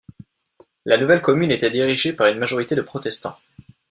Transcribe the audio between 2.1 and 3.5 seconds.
par une majorité de protestants.